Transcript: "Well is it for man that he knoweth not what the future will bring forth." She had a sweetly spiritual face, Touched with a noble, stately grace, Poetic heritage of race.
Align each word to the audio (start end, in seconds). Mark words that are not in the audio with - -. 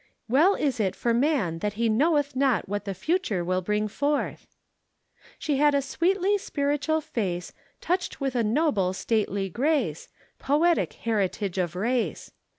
"Well 0.27 0.55
is 0.55 0.79
it 0.79 0.95
for 0.95 1.13
man 1.13 1.59
that 1.59 1.73
he 1.73 1.87
knoweth 1.87 2.35
not 2.35 2.67
what 2.67 2.85
the 2.85 2.95
future 2.95 3.43
will 3.45 3.61
bring 3.61 3.87
forth." 3.87 4.47
She 5.37 5.57
had 5.57 5.75
a 5.75 5.81
sweetly 5.83 6.39
spiritual 6.39 7.01
face, 7.01 7.53
Touched 7.81 8.19
with 8.19 8.33
a 8.33 8.43
noble, 8.43 8.93
stately 8.93 9.47
grace, 9.47 10.09
Poetic 10.39 10.93
heritage 10.93 11.59
of 11.59 11.75
race. 11.75 12.31